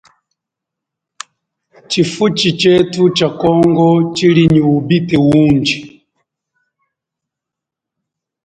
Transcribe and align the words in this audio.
Tshifuchi 1.89 2.49
tshetu 2.59 3.03
tsha 3.15 3.27
congo 3.41 3.87
tshili 4.15 4.43
nyi 4.53 4.61
ubite 4.75 5.15
undji. 5.43 5.77